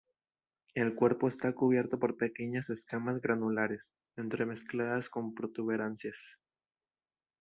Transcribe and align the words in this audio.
El 0.73 0.95
cuerpo 0.95 1.27
está 1.27 1.53
cubierto 1.53 1.99
por 1.99 2.17
pequeñas 2.17 2.71
escamas 2.71 3.21
granulares, 3.21 3.91
entremezcladas 4.15 5.09
con 5.11 5.35
protuberancias. 5.35 6.39